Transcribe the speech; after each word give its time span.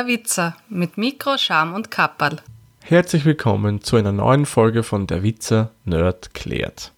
Der 0.00 0.06
Witzer 0.06 0.56
mit 0.70 0.96
Mikro, 0.96 1.36
Scham 1.36 1.74
und 1.74 1.90
Kapperl. 1.90 2.38
Herzlich 2.82 3.26
willkommen 3.26 3.82
zu 3.82 3.96
einer 3.96 4.12
neuen 4.12 4.46
Folge 4.46 4.82
von 4.82 5.06
Der 5.06 5.22
Witzer 5.22 5.72
Nerd 5.84 6.32
klärt. 6.32 6.92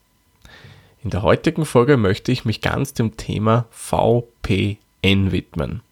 In 1.02 1.10
der 1.10 1.22
heutigen 1.22 1.64
Folge 1.64 1.96
möchte 1.96 2.30
ich 2.30 2.44
mich 2.44 2.60
ganz 2.60 2.94
dem 2.94 3.16
Thema 3.16 3.66
VPN 3.72 5.32
widmen. 5.32 5.82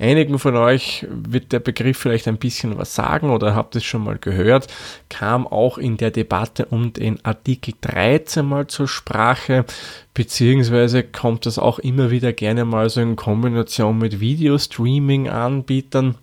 Einigen 0.00 0.38
von 0.38 0.56
euch 0.56 1.06
wird 1.10 1.52
der 1.52 1.60
Begriff 1.60 1.98
vielleicht 1.98 2.26
ein 2.26 2.38
bisschen 2.38 2.78
was 2.78 2.94
sagen 2.94 3.28
oder 3.28 3.54
habt 3.54 3.76
es 3.76 3.84
schon 3.84 4.02
mal 4.02 4.16
gehört, 4.16 4.66
kam 5.10 5.46
auch 5.46 5.76
in 5.76 5.98
der 5.98 6.10
Debatte 6.10 6.64
um 6.64 6.94
den 6.94 7.22
Artikel 7.22 7.74
13 7.82 8.46
mal 8.46 8.66
zur 8.66 8.88
Sprache, 8.88 9.66
beziehungsweise 10.14 11.02
kommt 11.02 11.44
das 11.44 11.58
auch 11.58 11.78
immer 11.78 12.10
wieder 12.10 12.32
gerne 12.32 12.64
mal 12.64 12.88
so 12.88 13.02
in 13.02 13.14
Kombination 13.14 13.98
mit 13.98 14.20
Video-Streaming-Anbietern 14.20 16.14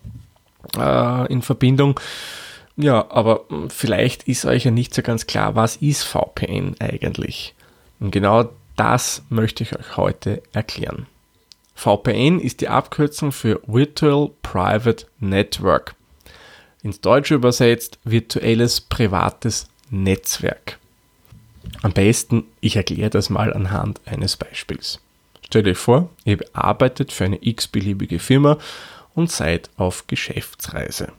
äh, 0.76 1.32
in 1.32 1.44
Verbindung. 1.44 2.00
Ja, 2.78 3.12
aber 3.12 3.42
vielleicht 3.70 4.28
ist 4.28 4.46
euch 4.46 4.66
ja 4.66 4.72
nicht 4.72 4.96
so 4.96 5.04
ganz 5.04 5.28
klar, 5.28 5.56
was 5.56 5.76
ist 5.76 6.02
VPN 6.04 6.76
eigentlich? 6.80 7.54
Und 8.00 8.10
genau 8.10 8.50
das 8.76 9.24
möchte 9.30 9.62
ich 9.62 9.78
euch 9.78 9.98
heute 9.98 10.42
erklären. 10.54 11.06
VPN 11.78 12.40
ist 12.40 12.62
die 12.62 12.70
Abkürzung 12.70 13.32
für 13.32 13.62
Virtual 13.68 14.32
Private 14.42 15.06
Network. 15.20 15.94
Ins 16.82 17.02
Deutsche 17.02 17.36
übersetzt 17.36 18.00
virtuelles 18.04 18.82
privates 18.82 19.68
Netzwerk. 19.92 20.80
Am 21.84 21.94
besten, 21.94 22.46
ich 22.62 22.78
erkläre 22.78 23.12
das 23.12 23.30
mal 23.30 23.54
anhand 23.54 24.02
eines 24.06 24.38
Beispiels. 24.38 25.00
Stellt 25.46 25.68
euch 25.68 25.78
vor, 25.78 26.10
ihr 26.26 26.40
arbeitet 26.52 27.12
für 27.12 27.26
eine 27.26 27.46
x-beliebige 27.46 28.18
Firma 28.18 28.58
und 29.14 29.32
seid 29.32 29.70
auf 29.78 30.08
Geschäftsreise. 30.08 31.14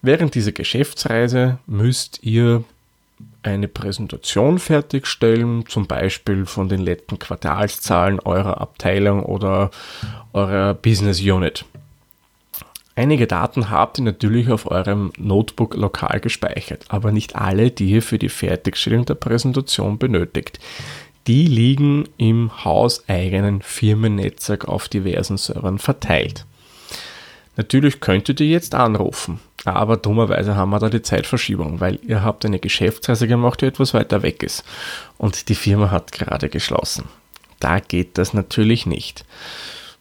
Während 0.00 0.34
dieser 0.34 0.52
Geschäftsreise 0.52 1.58
müsst 1.66 2.20
ihr 2.22 2.64
eine 3.46 3.68
Präsentation 3.68 4.58
fertigstellen, 4.58 5.64
zum 5.66 5.86
Beispiel 5.86 6.46
von 6.46 6.68
den 6.68 6.80
letzten 6.80 7.18
Quartalszahlen 7.18 8.20
eurer 8.20 8.60
Abteilung 8.60 9.22
oder 9.22 9.70
eurer 10.32 10.74
Business 10.74 11.20
Unit. 11.20 11.64
Einige 12.98 13.26
Daten 13.26 13.68
habt 13.68 13.98
ihr 13.98 14.04
natürlich 14.04 14.50
auf 14.50 14.70
eurem 14.70 15.12
Notebook 15.18 15.74
lokal 15.74 16.18
gespeichert, 16.20 16.86
aber 16.88 17.12
nicht 17.12 17.36
alle, 17.36 17.70
die 17.70 17.90
ihr 17.90 18.02
für 18.02 18.18
die 18.18 18.30
Fertigstellung 18.30 19.04
der 19.04 19.14
Präsentation 19.14 19.98
benötigt. 19.98 20.58
Die 21.26 21.46
liegen 21.46 22.08
im 22.16 22.64
hauseigenen 22.64 23.60
Firmennetzwerk 23.60 24.66
auf 24.66 24.88
diversen 24.88 25.36
Servern 25.36 25.78
verteilt. 25.78 26.46
Natürlich 27.56 28.00
könntet 28.00 28.40
ihr 28.40 28.48
jetzt 28.48 28.74
anrufen, 28.74 29.40
aber 29.64 29.96
dummerweise 29.96 30.56
haben 30.56 30.70
wir 30.70 30.78
da 30.78 30.90
die 30.90 31.02
Zeitverschiebung, 31.02 31.80
weil 31.80 31.98
ihr 32.06 32.22
habt 32.22 32.44
eine 32.44 32.58
Geschäftsreise 32.58 33.26
gemacht, 33.26 33.62
die 33.62 33.66
etwas 33.66 33.94
weiter 33.94 34.22
weg 34.22 34.42
ist 34.42 34.62
und 35.16 35.48
die 35.48 35.54
Firma 35.54 35.90
hat 35.90 36.12
gerade 36.12 36.50
geschlossen. 36.50 37.06
Da 37.58 37.80
geht 37.80 38.18
das 38.18 38.34
natürlich 38.34 38.84
nicht. 38.84 39.24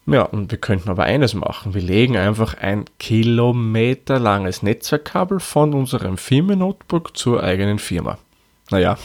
Ja, 0.07 0.21
und 0.21 0.51
wir 0.51 0.59
könnten 0.59 0.89
aber 0.89 1.03
eines 1.03 1.33
machen. 1.33 1.73
Wir 1.73 1.81
legen 1.81 2.15
einfach 2.15 2.55
ein 2.55 2.85
kilometerlanges 2.99 4.61
Netzwerkkabel 4.61 5.39
von 5.39 5.73
unserem 5.73 6.17
Firmennotebook 6.17 7.17
zur 7.17 7.41
eigenen 7.41 7.79
Firma. 7.79 8.19
Naja, 8.69 8.99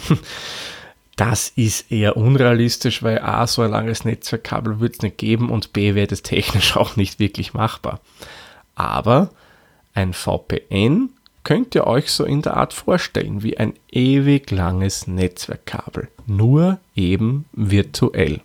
das 1.17 1.51
ist 1.57 1.91
eher 1.91 2.17
unrealistisch, 2.19 3.03
weil 3.03 3.21
A, 3.21 3.47
so 3.47 3.63
ein 3.63 3.71
langes 3.71 4.05
Netzwerkkabel 4.05 4.81
wird 4.81 4.97
es 4.97 5.03
nicht 5.03 5.17
geben 5.17 5.49
und 5.51 5.73
B, 5.73 5.95
wäre 5.95 6.07
das 6.07 6.23
technisch 6.23 6.77
auch 6.77 6.97
nicht 6.97 7.19
wirklich 7.19 7.55
machbar. 7.55 8.01
Aber 8.81 9.29
ein 9.93 10.15
VPN 10.15 11.11
könnt 11.45 11.75
ihr 11.75 11.87
euch 11.87 12.11
so 12.11 12.25
in 12.25 12.41
der 12.41 12.57
Art 12.57 12.73
vorstellen 12.73 13.43
wie 13.43 13.59
ein 13.59 13.75
ewig 13.93 14.51
langes 14.51 15.07
Netzwerkkabel, 15.07 16.09
nur 16.25 16.79
eben 16.97 17.45
virtuell. 17.53 18.41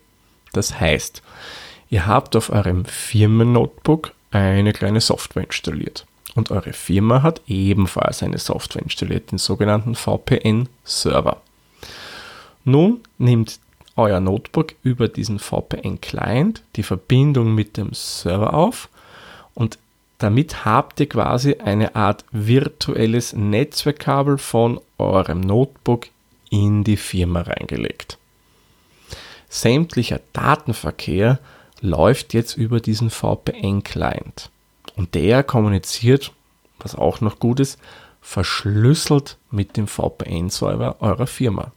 Das 0.52 0.78
heißt, 0.78 1.22
ihr 1.88 2.06
habt 2.06 2.36
auf 2.36 2.50
eurem 2.50 2.84
Firmennotebook 2.84 4.12
eine 4.30 4.74
kleine 4.74 5.00
Software 5.00 5.44
installiert 5.44 6.04
und 6.34 6.50
eure 6.50 6.74
Firma 6.74 7.22
hat 7.22 7.40
ebenfalls 7.46 8.22
eine 8.22 8.38
Software 8.38 8.82
installiert, 8.82 9.32
den 9.32 9.38
sogenannten 9.38 9.94
VPN-Server. 9.94 11.40
Nun 12.64 13.00
nimmt 13.16 13.58
euer 13.96 14.20
Notebook 14.20 14.74
über 14.82 15.08
diesen 15.08 15.38
VPN-Client 15.38 16.62
die 16.76 16.82
Verbindung 16.82 17.54
mit 17.54 17.78
dem 17.78 17.94
Server 17.94 18.52
auf 18.52 18.90
und 19.54 19.78
damit 20.18 20.64
habt 20.64 21.00
ihr 21.00 21.08
quasi 21.08 21.56
eine 21.56 21.94
Art 21.94 22.24
virtuelles 22.30 23.32
Netzwerkkabel 23.34 24.38
von 24.38 24.80
eurem 24.98 25.40
Notebook 25.40 26.08
in 26.50 26.84
die 26.84 26.96
Firma 26.96 27.42
reingelegt. 27.42 28.18
Sämtlicher 29.48 30.20
Datenverkehr 30.32 31.38
läuft 31.80 32.34
jetzt 32.34 32.56
über 32.56 32.80
diesen 32.80 33.10
VPN-Client. 33.10 34.50
Und 34.96 35.14
der 35.14 35.42
kommuniziert, 35.42 36.32
was 36.78 36.94
auch 36.94 37.20
noch 37.20 37.38
gut 37.38 37.60
ist, 37.60 37.78
verschlüsselt 38.22 39.36
mit 39.50 39.76
dem 39.76 39.86
VPN-Server 39.86 40.96
eurer 41.00 41.26
Firma 41.26 41.72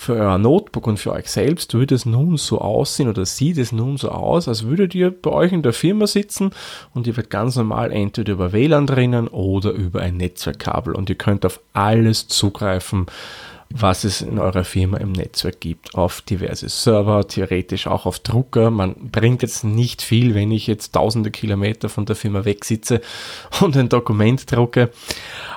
für 0.00 0.14
euer 0.14 0.38
Notebook 0.38 0.86
und 0.86 1.00
für 1.00 1.12
euch 1.12 1.28
selbst 1.28 1.74
würde 1.74 1.96
es 1.96 2.06
nun 2.06 2.36
so 2.36 2.60
aussehen 2.60 3.08
oder 3.08 3.26
sieht 3.26 3.58
es 3.58 3.72
nun 3.72 3.96
so 3.96 4.10
aus, 4.10 4.46
als 4.46 4.62
würdet 4.62 4.94
ihr 4.94 5.10
bei 5.10 5.30
euch 5.32 5.52
in 5.52 5.62
der 5.62 5.72
Firma 5.72 6.06
sitzen 6.06 6.52
und 6.94 7.08
ihr 7.08 7.16
werdet 7.16 7.32
ganz 7.32 7.56
normal 7.56 7.90
entweder 7.90 8.32
über 8.32 8.52
WLAN 8.52 8.86
drinnen 8.86 9.26
oder 9.26 9.72
über 9.72 10.00
ein 10.00 10.16
Netzwerkkabel 10.16 10.94
und 10.94 11.10
ihr 11.10 11.16
könnt 11.16 11.44
auf 11.44 11.60
alles 11.72 12.28
zugreifen, 12.28 13.06
was 13.70 14.04
es 14.04 14.22
in 14.22 14.38
eurer 14.38 14.62
Firma 14.62 14.98
im 14.98 15.10
Netzwerk 15.10 15.60
gibt, 15.60 15.96
auf 15.96 16.20
diverse 16.20 16.68
Server, 16.68 17.26
theoretisch 17.26 17.88
auch 17.88 18.06
auf 18.06 18.20
Drucker. 18.20 18.70
Man 18.70 18.94
bringt 19.10 19.42
jetzt 19.42 19.64
nicht 19.64 20.00
viel, 20.00 20.36
wenn 20.36 20.52
ich 20.52 20.68
jetzt 20.68 20.92
tausende 20.92 21.32
Kilometer 21.32 21.88
von 21.88 22.06
der 22.06 22.14
Firma 22.14 22.44
weg 22.44 22.64
sitze 22.64 23.00
und 23.60 23.76
ein 23.76 23.88
Dokument 23.88 24.50
drucke, 24.50 24.90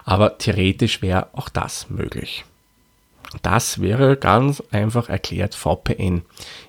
aber 0.03 0.39
theoretisch 0.39 1.03
wäre 1.03 1.27
auch 1.33 1.47
das 1.47 1.91
möglich. 1.91 2.43
Das 3.41 3.79
wäre 3.79 4.17
ganz 4.17 4.61
einfach 4.71 5.09
erklärt 5.09 5.55
VPN. 5.55 6.23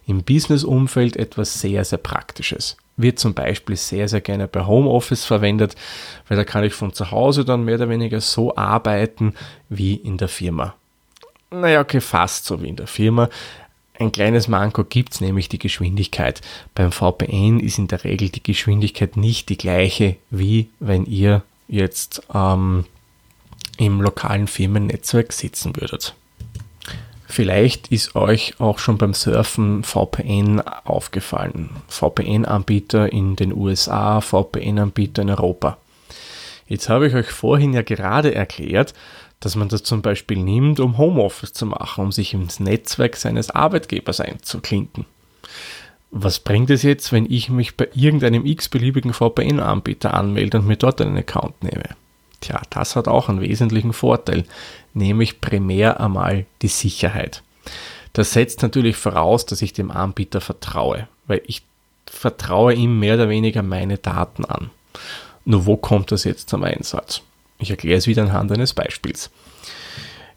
Im 0.07 0.23
Business-Umfeld 0.23 1.17
etwas 1.17 1.61
sehr, 1.61 1.85
sehr 1.85 1.99
Praktisches. 1.99 2.77
Wird 2.97 3.19
zum 3.19 3.35
Beispiel 3.35 3.77
sehr, 3.77 4.07
sehr 4.09 4.21
gerne 4.21 4.47
bei 4.47 4.65
Homeoffice 4.65 5.25
verwendet, 5.25 5.75
weil 6.29 6.37
da 6.37 6.45
kann 6.45 6.63
ich 6.63 6.75
von 6.75 6.93
zu 6.93 7.11
Hause 7.11 7.45
dann 7.45 7.65
mehr 7.65 7.77
oder 7.77 7.89
weniger 7.89 8.21
so 8.21 8.55
arbeiten 8.55 9.35
wie 9.69 9.95
in 9.95 10.19
der 10.19 10.29
Firma. 10.29 10.75
Naja, 11.51 11.81
okay, 11.81 12.01
fast 12.01 12.45
so 12.45 12.63
wie 12.63 12.69
in 12.69 12.77
der 12.77 12.87
Firma. 12.87 13.29
Ein 13.99 14.13
kleines 14.13 14.49
Manko 14.49 14.85
gibt 14.85 15.15
es 15.15 15.21
nämlich 15.21 15.49
die 15.49 15.59
Geschwindigkeit. 15.59 16.41
Beim 16.75 16.93
VPN 16.93 17.61
ist 17.61 17.79
in 17.79 17.89
der 17.89 18.05
Regel 18.05 18.31
die 18.31 18.43
Geschwindigkeit 18.43 19.17
nicht 19.17 19.49
die 19.49 19.59
gleiche, 19.59 20.17
wie 20.31 20.71
wenn 20.81 21.05
ihr 21.07 21.43
jetzt 21.69 22.23
ähm, 22.35 22.85
im 23.79 24.01
lokalen 24.01 24.47
Firmennetzwerk 24.47 25.33
sitzen 25.33 25.77
würdet. 25.77 26.15
Vielleicht 27.33 27.89
ist 27.89 28.15
euch 28.15 28.61
auch 28.61 28.79
schon 28.79 28.99
beim 28.99 29.15
Surfen 29.15 29.85
VPN 29.85 30.61
aufgefallen. 30.61 31.71
VPN-Anbieter 31.89 33.11
in 33.11 33.37
den 33.37 33.55
USA, 33.55 34.21
VPN-Anbieter 34.21 35.23
in 35.23 35.31
Europa. 35.31 35.79
Jetzt 36.67 36.91
habe 36.91 37.07
ich 37.07 37.15
euch 37.15 37.31
vorhin 37.31 37.73
ja 37.73 37.81
gerade 37.81 38.35
erklärt, 38.35 38.93
dass 39.41 39.57
man 39.57 39.71
das 39.71 39.83
zum 39.83 40.03
Beispiel 40.03 40.37
nimmt, 40.43 40.79
um 40.79 40.99
Homeoffice 40.99 41.55
zu 41.55 41.65
machen, 41.65 42.05
um 42.05 42.13
sich 42.13 42.35
ins 42.35 42.61
Netzwerk 42.61 43.17
seines 43.17 43.49
Arbeitgebers 43.49 44.21
einzuklinken. 44.21 45.07
Was 46.11 46.39
bringt 46.39 46.69
es 46.69 46.83
jetzt, 46.83 47.13
wenn 47.13 47.25
ich 47.25 47.49
mich 47.49 47.79
bei 47.79 47.89
irgendeinem 47.95 48.45
x-beliebigen 48.45 49.15
VPN-Anbieter 49.15 50.13
anmelde 50.13 50.59
und 50.59 50.67
mir 50.67 50.77
dort 50.77 51.01
einen 51.01 51.17
Account 51.17 51.63
nehme? 51.65 51.97
Tja, 52.43 52.61
das 52.71 52.97
hat 52.97 53.09
auch 53.09 53.29
einen 53.29 53.41
wesentlichen 53.41 53.93
Vorteil, 53.93 54.45
nämlich 54.93 55.41
primär 55.41 56.01
einmal 56.01 56.45
die 56.61 56.69
Sicherheit. 56.69 57.43
Das 58.13 58.33
setzt 58.33 58.63
natürlich 58.63 58.97
voraus, 58.97 59.47
dass 59.47 59.63
ich 59.63 59.73
dem 59.73 59.91
Anbieter 59.91 60.41
vertraue, 60.41 61.09
weil 61.27 61.41
ich 61.47 61.63
vertraue 62.07 62.75
ihm 62.75 62.99
mehr 62.99 63.15
oder 63.15 63.29
weniger 63.29 63.63
meine 63.63 63.97
Daten 63.97 64.45
an. 64.45 64.71
Nur 65.45 65.67
wo 65.67 65.77
kommt 65.77 66.13
das 66.13 66.25
jetzt 66.25 66.51
zum 66.51 66.65
Einsatz? 66.65 67.23
Ich 67.59 67.71
erkläre 67.71 67.99
es 67.99 68.07
wieder 68.09 68.23
anhand 68.23 68.51
eines 68.53 68.75
Beispiels. 68.75 69.31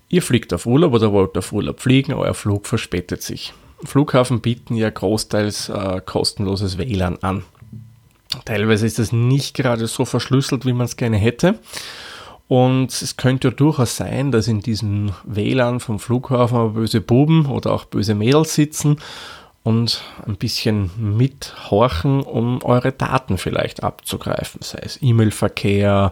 Ihr 0.07 0.21
fliegt 0.21 0.53
auf 0.53 0.67
Urlaub 0.67 0.93
oder 0.93 1.11
wollt 1.11 1.37
auf 1.37 1.51
Urlaub 1.51 1.79
fliegen, 1.81 2.13
euer 2.13 2.35
Flug 2.35 2.67
verspätet 2.67 3.23
sich. 3.23 3.53
Flughafen 3.83 4.41
bieten 4.41 4.75
ja 4.75 4.89
großteils 4.89 5.69
äh, 5.69 6.01
kostenloses 6.05 6.77
WLAN 6.77 7.17
an. 7.21 7.43
Teilweise 8.45 8.85
ist 8.85 8.99
das 8.99 9.11
nicht 9.11 9.55
gerade 9.55 9.87
so 9.87 10.05
verschlüsselt, 10.05 10.65
wie 10.65 10.73
man 10.73 10.85
es 10.85 10.97
gerne 10.97 11.17
hätte. 11.17 11.59
Und 12.47 12.91
es 12.91 13.17
könnte 13.17 13.47
ja 13.47 13.53
durchaus 13.53 13.95
sein, 13.95 14.31
dass 14.31 14.47
in 14.47 14.61
diesem 14.61 15.11
WLAN 15.23 15.79
vom 15.79 15.99
Flughafen 15.99 16.73
böse 16.73 17.01
Buben 17.01 17.47
oder 17.47 17.71
auch 17.71 17.85
böse 17.85 18.13
Mädels 18.13 18.53
sitzen 18.53 18.97
und 19.63 20.03
ein 20.27 20.35
bisschen 20.35 20.91
mithorchen, 20.95 22.21
um 22.21 22.61
eure 22.63 22.91
Daten 22.91 23.39
vielleicht 23.39 23.81
abzugreifen, 23.81 24.61
sei 24.61 24.79
es 24.83 25.01
E-Mail-Verkehr, 25.01 26.11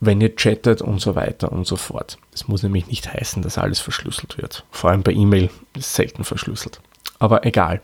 wenn 0.00 0.20
ihr 0.20 0.34
chattet 0.34 0.82
und 0.82 1.00
so 1.00 1.14
weiter 1.14 1.52
und 1.52 1.64
so 1.64 1.76
fort. 1.76 2.18
Es 2.34 2.48
muss 2.48 2.64
nämlich 2.64 2.88
nicht 2.88 3.12
heißen, 3.12 3.40
dass 3.40 3.56
alles 3.56 3.78
verschlüsselt 3.78 4.36
wird. 4.38 4.64
Vor 4.72 4.90
allem 4.90 5.04
bei 5.04 5.12
E-Mail 5.12 5.48
ist 5.78 5.94
selten 5.94 6.24
verschlüsselt. 6.24 6.80
Aber 7.20 7.46
egal. 7.46 7.80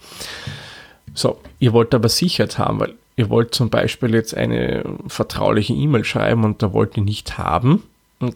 So, 1.15 1.41
ihr 1.61 1.73
wollt 1.73 1.95
aber 1.95 2.09
Sicherheit 2.09 2.59
haben, 2.59 2.81
weil 2.81 2.95
ihr 3.19 3.29
wollt 3.29 3.55
zum 3.55 3.69
Beispiel 3.69 4.15
jetzt 4.15 4.35
eine 4.35 4.85
vertrauliche 5.09 5.75
E-Mail 5.75 6.05
schreiben 6.05 6.45
und 6.45 6.63
da 6.63 6.73
wollt 6.73 6.97
ihr 6.97 7.03
nicht 7.03 7.37
haben, 7.37 7.83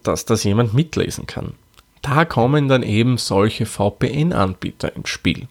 dass 0.02 0.24
das 0.24 0.44
jemand 0.44 0.74
mitlesen 0.74 1.26
kann. 1.26 1.54
Da 2.02 2.24
kommen 2.24 2.68
dann 2.68 2.82
eben 2.82 3.16
solche 3.16 3.64
VPN-Anbieter 3.64 4.94
ins 4.96 5.08
Spiel. 5.08 5.46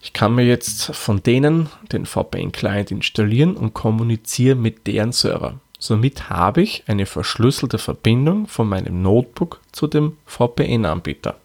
Ich 0.00 0.12
kann 0.12 0.34
mir 0.34 0.46
jetzt 0.46 0.94
von 0.94 1.22
denen 1.22 1.68
den 1.92 2.06
VPN-Client 2.06 2.92
installieren 2.92 3.56
und 3.56 3.74
kommuniziere 3.74 4.54
mit 4.54 4.86
deren 4.86 5.12
Server. 5.12 5.58
Somit 5.78 6.30
habe 6.30 6.62
ich 6.62 6.84
eine 6.86 7.04
verschlüsselte 7.04 7.78
Verbindung 7.78 8.46
von 8.46 8.68
meinem 8.68 9.02
Notebook 9.02 9.60
zu 9.72 9.88
dem 9.88 10.16
VPN-Anbieter. 10.26 11.36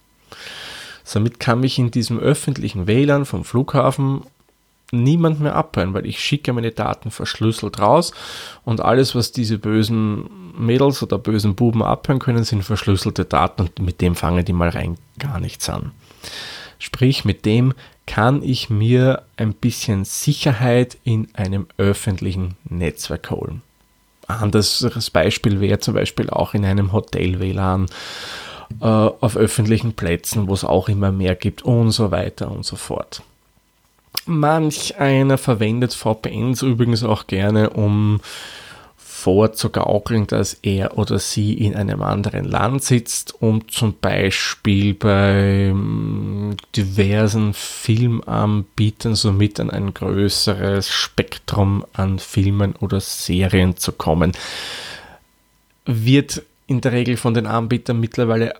Somit 1.03 1.39
kann 1.39 1.61
mich 1.61 1.79
in 1.79 1.89
diesem 1.89 2.19
öffentlichen 2.19 2.85
WLAN 2.85 3.25
vom 3.25 3.43
Flughafen 3.43 4.21
niemand 4.91 5.39
mehr 5.39 5.55
abhören, 5.55 5.93
weil 5.93 6.05
ich 6.05 6.19
schicke 6.19 6.53
meine 6.53 6.71
Daten 6.71 7.11
verschlüsselt 7.11 7.79
raus 7.79 8.13
und 8.63 8.81
alles, 8.81 9.15
was 9.15 9.31
diese 9.31 9.57
bösen 9.57 10.29
Mädels 10.57 11.01
oder 11.03 11.17
bösen 11.17 11.55
Buben 11.55 11.83
abhören 11.83 12.19
können, 12.19 12.43
sind 12.43 12.63
verschlüsselte 12.63 13.25
Daten 13.25 13.63
und 13.63 13.79
mit 13.79 14.01
dem 14.01 14.15
fangen 14.15 14.45
die 14.45 14.53
mal 14.53 14.69
rein 14.69 14.97
gar 15.19 15.39
nichts 15.39 15.69
an. 15.69 15.91
Sprich, 16.79 17.25
mit 17.25 17.45
dem 17.45 17.73
kann 18.05 18.43
ich 18.43 18.69
mir 18.69 19.23
ein 19.37 19.53
bisschen 19.53 20.05
Sicherheit 20.05 20.97
in 21.03 21.27
einem 21.33 21.67
öffentlichen 21.77 22.55
Netzwerk 22.65 23.31
holen. 23.31 23.61
Anderes 24.27 24.88
Beispiel 25.11 25.61
wäre 25.61 25.79
zum 25.79 25.93
Beispiel 25.93 26.29
auch 26.29 26.53
in 26.53 26.65
einem 26.65 26.91
Hotel-WLAN, 26.91 27.88
äh, 28.81 28.85
auf 28.85 29.38
öffentlichen 29.38 29.93
Plätzen, 29.93 30.47
wo 30.47 30.53
es 30.53 30.63
auch 30.63 30.89
immer 30.89 31.11
mehr 31.11 31.35
gibt 31.35 31.63
und 31.63 31.91
so 31.91 32.11
weiter 32.11 32.51
und 32.51 32.65
so 32.65 32.75
fort. 32.75 33.21
Manch 34.25 34.97
einer 34.97 35.38
verwendet 35.38 35.94
VPNs 35.94 36.62
übrigens 36.62 37.03
auch 37.03 37.27
gerne, 37.27 37.69
um 37.71 38.21
vorzugaukeln, 39.25 40.27
dass 40.27 40.53
er 40.62 41.00
oder 41.00 41.17
sie 41.17 41.53
in 41.56 41.75
einem 41.75 42.03
anderen 42.03 42.45
Land 42.45 42.83
sitzt, 42.83 43.41
um 43.41 43.67
zum 43.67 43.95
Beispiel 44.00 44.94
bei 44.94 45.73
diversen 46.75 47.56
Filmanbietern 47.56 49.15
somit 49.15 49.59
an 49.59 49.71
ein 49.71 49.95
größeres 49.95 50.91
Spektrum 50.91 51.83
an 51.94 52.19
Filmen 52.19 52.75
oder 52.75 53.00
Serien 53.01 53.77
zu 53.77 53.94
kommen. 53.94 54.31
Wird 55.85 56.44
in 56.67 56.81
der 56.81 56.91
Regel 56.91 57.17
von 57.17 57.33
den 57.33 57.47
Anbietern 57.47 58.00
mittlerweile 58.00 58.53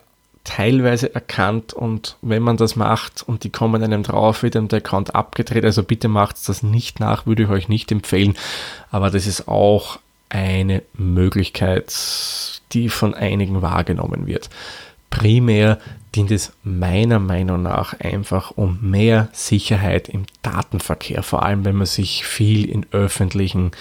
teilweise 0.46 1.12
erkannt 1.12 1.74
und 1.74 2.16
wenn 2.22 2.42
man 2.42 2.56
das 2.56 2.76
macht 2.76 3.22
und 3.26 3.42
die 3.42 3.50
kommen 3.50 3.82
einem 3.82 4.04
drauf, 4.04 4.42
wird 4.42 4.56
einem 4.56 4.68
der 4.68 4.78
Account 4.78 5.14
abgedreht. 5.14 5.64
Also 5.64 5.82
bitte 5.82 6.08
macht 6.08 6.48
das 6.48 6.62
nicht 6.62 7.00
nach, 7.00 7.26
würde 7.26 7.42
ich 7.42 7.48
euch 7.48 7.68
nicht 7.68 7.90
empfehlen. 7.90 8.34
Aber 8.90 9.10
das 9.10 9.26
ist 9.26 9.48
auch 9.48 9.98
eine 10.28 10.82
Möglichkeit, 10.94 11.92
die 12.72 12.88
von 12.88 13.12
einigen 13.12 13.60
wahrgenommen 13.60 14.26
wird. 14.26 14.48
Primär 15.10 15.78
dient 16.14 16.30
es 16.30 16.52
meiner 16.62 17.18
Meinung 17.18 17.62
nach 17.62 17.98
einfach 17.98 18.52
um 18.52 18.78
mehr 18.80 19.28
Sicherheit 19.32 20.08
im 20.08 20.26
Datenverkehr, 20.42 21.22
vor 21.24 21.42
allem 21.42 21.64
wenn 21.64 21.76
man 21.76 21.86
sich 21.86 22.24
viel 22.24 22.70
in 22.70 22.86
öffentlichen 22.92 23.72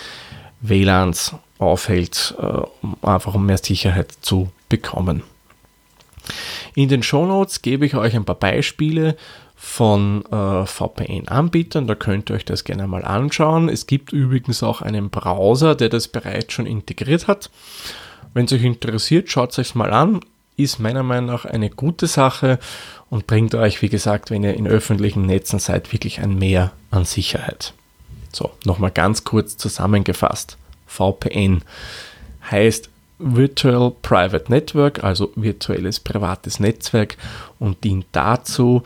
WLANs 0.61 1.35
aufhält, 1.59 2.35
äh, 2.39 3.07
einfach 3.07 3.35
um 3.35 3.45
mehr 3.45 3.59
Sicherheit 3.59 4.11
zu 4.21 4.51
bekommen. 4.67 5.21
In 6.75 6.89
den 6.89 7.03
Shownotes 7.03 7.61
gebe 7.61 7.85
ich 7.85 7.95
euch 7.95 8.15
ein 8.15 8.25
paar 8.25 8.35
Beispiele 8.35 9.15
von 9.55 10.25
äh, 10.25 10.65
VPN-Anbietern. 10.65 11.87
Da 11.87 11.95
könnt 11.95 12.29
ihr 12.29 12.35
euch 12.35 12.45
das 12.45 12.65
gerne 12.65 12.85
mal 12.85 13.05
anschauen. 13.05 13.69
Es 13.69 13.87
gibt 13.87 14.11
übrigens 14.11 14.61
auch 14.61 14.81
einen 14.81 15.09
Browser, 15.09 15.75
der 15.75 15.89
das 15.89 16.09
bereits 16.09 16.53
schon 16.53 16.65
integriert 16.65 17.27
hat. 17.27 17.49
Wenn 18.33 18.45
es 18.45 18.53
euch 18.53 18.63
interessiert, 18.63 19.29
schaut 19.29 19.51
es 19.51 19.59
euch 19.59 19.75
mal 19.75 19.91
an. 19.91 20.19
Ist 20.57 20.79
meiner 20.79 21.03
Meinung 21.03 21.27
nach 21.27 21.45
eine 21.45 21.69
gute 21.69 22.07
Sache 22.07 22.59
und 23.09 23.27
bringt 23.27 23.55
euch, 23.55 23.81
wie 23.81 23.89
gesagt, 23.89 24.29
wenn 24.29 24.43
ihr 24.43 24.53
in 24.53 24.67
öffentlichen 24.67 25.25
Netzen 25.25 25.59
seid, 25.59 25.91
wirklich 25.93 26.19
ein 26.19 26.37
Mehr 26.37 26.71
an 26.91 27.05
Sicherheit. 27.05 27.73
So, 28.33 28.51
nochmal 28.65 28.91
ganz 28.91 29.23
kurz 29.23 29.55
zusammengefasst. 29.55 30.57
VPN 30.87 31.61
heißt 32.51 32.89
Virtual 33.17 33.91
Private 34.01 34.51
Network, 34.51 35.03
also 35.03 35.31
virtuelles 35.35 35.99
privates 35.99 36.59
Netzwerk 36.59 37.17
und 37.59 37.83
dient 37.83 38.05
dazu, 38.11 38.83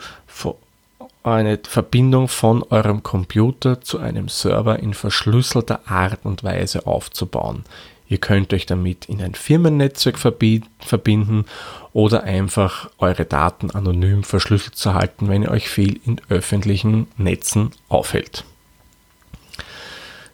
eine 1.22 1.58
Verbindung 1.62 2.28
von 2.28 2.62
eurem 2.70 3.02
Computer 3.02 3.80
zu 3.80 3.98
einem 3.98 4.28
Server 4.28 4.78
in 4.78 4.94
verschlüsselter 4.94 5.80
Art 5.86 6.20
und 6.24 6.44
Weise 6.44 6.86
aufzubauen. 6.86 7.64
Ihr 8.08 8.18
könnt 8.18 8.52
euch 8.52 8.66
damit 8.66 9.04
in 9.04 9.22
ein 9.22 9.34
Firmennetzwerk 9.34 10.18
verbinden 10.18 11.44
oder 11.92 12.24
einfach 12.24 12.90
eure 12.98 13.24
Daten 13.24 13.70
anonym 13.70 14.24
verschlüsselt 14.24 14.76
zu 14.76 14.94
halten, 14.94 15.28
wenn 15.28 15.42
ihr 15.42 15.50
euch 15.50 15.68
viel 15.68 16.00
in 16.04 16.20
öffentlichen 16.28 17.06
Netzen 17.16 17.70
aufhält. 17.88 18.44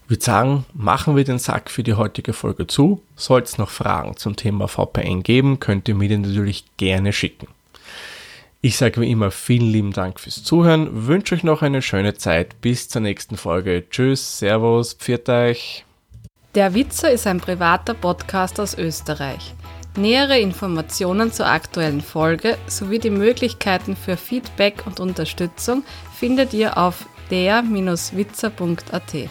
Würde 0.08 0.23
sagen, 0.23 0.64
machen 0.73 1.17
wir 1.17 1.25
den 1.25 1.38
Sack 1.38 1.70
für 1.70 1.82
die 1.82 1.94
heutige 1.94 2.32
Folge 2.32 2.67
zu. 2.67 3.03
Soll 3.17 3.43
es 3.43 3.58
noch 3.58 3.70
Fragen 3.70 4.17
zum 4.17 4.37
Thema 4.37 4.69
VPN 4.69 5.23
geben, 5.23 5.58
könnt 5.58 5.88
ihr 5.88 5.97
mir 5.97 6.08
den 6.08 6.20
natürlich 6.20 6.64
gerne 6.76 7.12
schicken. 7.12 7.49
Ich 8.60 8.77
sage 8.77 9.01
wie 9.01 9.10
immer 9.10 9.31
vielen 9.31 9.70
lieben 9.70 9.93
Dank 9.93 10.19
fürs 10.19 10.43
Zuhören, 10.43 11.06
wünsche 11.06 11.34
euch 11.34 11.44
noch 11.44 11.63
eine 11.63 11.82
schöne 11.82 12.15
Zeit. 12.15 12.60
Bis 12.60 12.89
zur 12.89 13.01
nächsten 13.03 13.36
Folge. 13.36 13.84
Tschüss, 13.91 14.39
Servus, 14.39 14.94
pfiat 14.94 15.29
euch. 15.29 15.84
Der 16.55 16.75
Witzer 16.75 17.10
ist 17.10 17.27
ein 17.27 17.41
privater 17.41 17.94
Podcast 17.94 18.58
aus 18.58 18.77
Österreich. 18.79 19.55
Nähere 19.96 20.39
Informationen 20.39 21.32
zur 21.32 21.46
aktuellen 21.46 22.01
Folge 22.01 22.58
sowie 22.67 22.98
die 22.98 23.10
Möglichkeiten 23.10 23.96
für 23.96 24.17
Feedback 24.17 24.84
und 24.86 25.01
Unterstützung 25.01 25.84
findet 26.19 26.53
ihr 26.53 26.77
auf 26.77 27.06
der-witzer.at. 27.31 29.29